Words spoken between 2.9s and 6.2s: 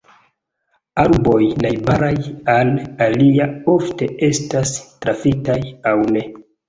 alia ofte estas trafitaj aŭ